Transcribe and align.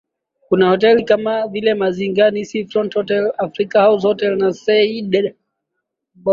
Kuna 0.49 0.69
hoteli 0.69 1.03
kama 1.05 1.47
vile 1.47 1.73
Mizingani 1.73 2.45
Seafront 2.45 2.95
Hotel 2.95 3.33
Africa 3.37 3.73
House 3.83 4.07
Hotel 4.07 4.35
na 4.37 4.53
Seyyida 4.53 5.17
Hotel 5.19 5.35